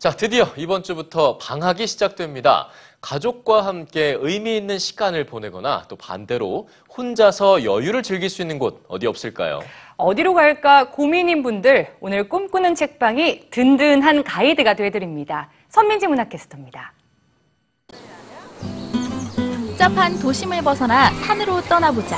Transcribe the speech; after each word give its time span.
자, 0.00 0.08
드디어 0.08 0.48
이번 0.56 0.82
주부터 0.82 1.36
방학이 1.36 1.86
시작됩니다. 1.86 2.68
가족과 3.02 3.66
함께 3.66 4.16
의미 4.18 4.56
있는 4.56 4.78
시간을 4.78 5.26
보내거나 5.26 5.84
또 5.88 5.96
반대로 5.96 6.70
혼자서 6.96 7.64
여유를 7.64 8.02
즐길 8.02 8.30
수 8.30 8.40
있는 8.40 8.58
곳 8.58 8.82
어디 8.88 9.06
없을까요? 9.06 9.60
어디로 9.98 10.32
갈까 10.32 10.88
고민인 10.88 11.42
분들 11.42 11.96
오늘 12.00 12.30
꿈꾸는 12.30 12.76
책방이 12.76 13.50
든든한 13.50 14.24
가이드가 14.24 14.72
되어드립니다. 14.72 15.50
선민지 15.68 16.06
문학캐스터입니다. 16.06 16.94
복잡한 19.68 20.18
도심을 20.18 20.62
벗어나 20.62 21.10
산으로 21.10 21.60
떠나보자. 21.60 22.16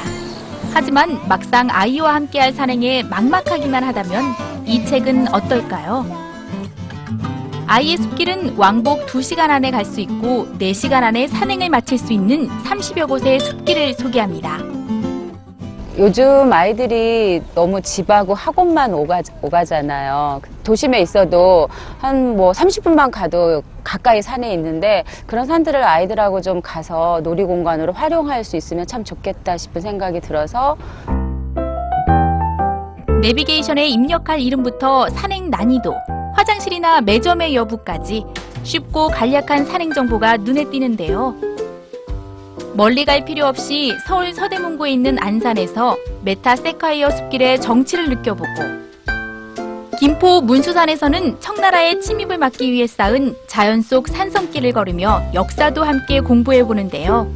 하지만 0.73 1.19
막상 1.27 1.67
아이와 1.69 2.15
함께할 2.15 2.53
산행에 2.53 3.03
막막하기만 3.03 3.83
하다면 3.83 4.69
이 4.69 4.85
책은 4.87 5.35
어떨까요? 5.35 6.23
아이의 7.75 7.97
숲길은 7.97 8.57
왕복 8.59 9.07
2시간 9.07 9.49
안에 9.49 9.71
갈 9.71 9.83
수 9.87 10.03
있고 10.03 10.47
4시간 10.59 11.03
안에 11.05 11.27
산행을 11.27 11.71
마칠 11.71 11.97
수 11.97 12.13
있는 12.13 12.47
30여 12.65 13.09
곳의 13.09 13.41
숲길을 13.41 13.95
소개합니다. 13.95 14.59
요즘 15.97 16.53
아이들이 16.53 17.41
너무 17.55 17.81
집하고 17.81 18.35
학원만 18.35 18.93
오가, 18.93 19.23
오가잖아요. 19.41 20.43
도심에 20.65 21.01
있어도 21.01 21.69
한 21.99 22.37
뭐 22.37 22.53
30분만 22.53 23.11
가도 23.11 23.63
가까이 23.83 24.21
산에 24.21 24.53
있는데 24.53 25.05
그런 25.27 25.47
산들을 25.47 25.83
아이들하고 25.83 26.43
좀 26.43 26.61
가서 26.61 27.23
놀이공간으로 27.25 27.95
활용할 27.95 28.45
수 28.45 28.57
있으면 28.59 28.87
참 28.87 29.03
좋겠다 29.03 29.57
싶은 29.57 29.81
생각이 29.81 30.21
들어서 30.21 30.77
내비게이션에 33.23 33.87
입력할 33.87 34.41
이름부터 34.41 35.09
산행 35.11 35.49
난이도, 35.49 35.95
화장실이나 36.35 37.01
매점의 37.01 37.55
여부까지 37.55 38.25
쉽고 38.63 39.09
간략한 39.09 39.65
산행 39.67 39.93
정보가 39.93 40.39
눈에 40.39 40.65
띄는데요. 40.71 41.35
멀리 42.75 43.05
갈 43.05 43.25
필요 43.25 43.47
없이 43.47 43.95
서울 44.07 44.33
서대문구에 44.33 44.91
있는 44.91 45.19
안산에서 45.21 45.97
메타 46.25 46.57
세카이어 46.57 47.11
숲길의 47.11 47.61
정치를 47.61 48.09
느껴보고 48.09 48.83
김포 49.99 50.41
문수산에서는 50.41 51.41
청나라의 51.41 52.01
침입을 52.01 52.39
막기 52.39 52.73
위해 52.73 52.87
쌓은 52.87 53.37
자연 53.47 53.83
속 53.83 54.09
산성길을 54.09 54.73
걸으며 54.73 55.23
역사도 55.33 55.85
함께 55.85 56.21
공부해 56.21 56.65
보는데요. 56.65 57.33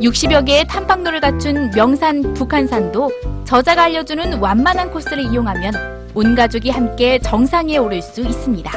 60여 0.00 0.46
개의 0.46 0.66
탐방로를 0.68 1.20
갖춘 1.20 1.72
명산 1.74 2.34
북한산도 2.34 3.10
저자가 3.44 3.84
알려주는 3.84 4.38
완만한 4.38 4.92
코스를 4.92 5.24
이용하면 5.24 5.97
온 6.18 6.34
가족이 6.34 6.70
함께 6.70 7.20
정상에 7.20 7.76
오를 7.76 8.02
수 8.02 8.22
있습니다. 8.22 8.72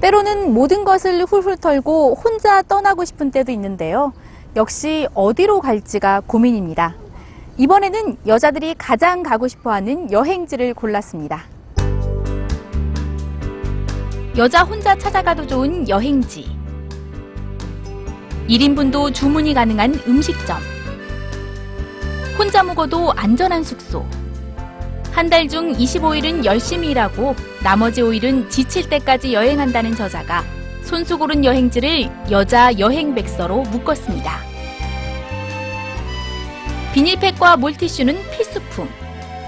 때로는 0.00 0.54
모든 0.54 0.82
것을 0.82 1.26
훌훌 1.26 1.58
털고 1.58 2.14
혼자 2.14 2.62
떠나고 2.62 3.04
싶은 3.04 3.30
때도 3.30 3.52
있는데요. 3.52 4.14
역시 4.56 5.06
어디로 5.12 5.60
갈지가 5.60 6.22
고민입니다. 6.26 6.94
이번에는 7.58 8.16
여자들이 8.26 8.76
가장 8.78 9.22
가고 9.22 9.46
싶어 9.46 9.72
하는 9.72 10.10
여행지를 10.10 10.72
골랐습니다. 10.72 11.42
여자 14.38 14.62
혼자 14.62 14.96
찾아가도 14.96 15.46
좋은 15.46 15.86
여행지. 15.86 16.46
1인분도 18.48 19.12
주문이 19.12 19.52
가능한 19.52 20.00
음식점. 20.06 20.73
혼자 22.38 22.62
묵어도 22.62 23.12
안전한 23.12 23.62
숙소. 23.62 24.04
한 25.12 25.30
달 25.30 25.46
중 25.48 25.72
25일은 25.72 26.44
열심히 26.44 26.90
일하고 26.90 27.36
나머지 27.62 28.02
5일은 28.02 28.50
지칠 28.50 28.88
때까지 28.88 29.32
여행한다는 29.32 29.94
저자가 29.94 30.42
손수 30.82 31.16
고른 31.18 31.44
여행지를 31.44 32.10
여자 32.32 32.76
여행 32.78 33.14
백서로 33.14 33.62
묶었습니다. 33.62 34.38
비닐팩과 36.92 37.56
물티슈는 37.58 38.16
필수품. 38.30 38.88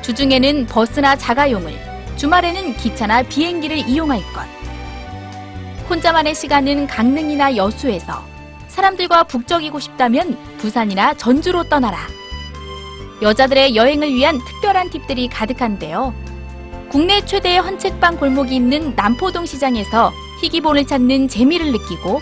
주중에는 0.02 0.66
버스나 0.66 1.16
자가용을, 1.16 1.72
주말에는 2.16 2.76
기차나 2.76 3.22
비행기를 3.22 3.76
이용할 3.88 4.20
것. 4.32 4.44
혼자만의 5.90 6.34
시간은 6.34 6.86
강릉이나 6.86 7.56
여수에서, 7.56 8.22
사람들과 8.68 9.24
북적이고 9.24 9.78
싶다면 9.80 10.36
부산이나 10.58 11.14
전주로 11.14 11.64
떠나라. 11.64 11.98
여자들의 13.22 13.76
여행을 13.76 14.12
위한 14.12 14.38
특별한 14.44 14.90
팁들이 14.90 15.28
가득한데요. 15.28 16.14
국내 16.88 17.24
최대의 17.24 17.60
헌책방 17.60 18.18
골목이 18.18 18.54
있는 18.54 18.94
남포동 18.94 19.46
시장에서 19.46 20.12
희귀본을 20.40 20.86
찾는 20.86 21.28
재미를 21.28 21.72
느끼고 21.72 22.20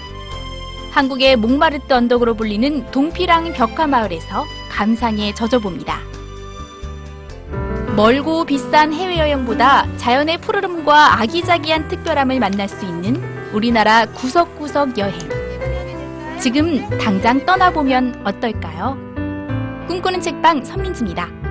한국의 0.93 1.37
몽마르트 1.37 1.93
언덕으로 1.93 2.35
불리는 2.35 2.91
동피랑 2.93 3.53
벽화마을에서 3.53 4.45
감상에 4.71 5.35
젖어봅니다. 5.35 6.01
멀고 7.97 8.45
비싼 8.45 8.93
해외여행보다 8.93 9.87
자연의 9.97 10.39
푸르름과 10.39 11.21
아기자기한 11.21 11.89
특별함을 11.89 12.41
만날 12.41 12.69
수 12.69 12.85
있는 12.85 13.23
우리나라 13.53 14.07
구석구석 14.07 14.99
여행. 14.99 15.19
지금 16.41 16.89
당장 16.99 17.45
떠나보면 17.45 18.23
어떨까요? 18.25 19.14
꿈꾸는 19.87 20.21
책방 20.21 20.65
선민지입니다. 20.65 21.44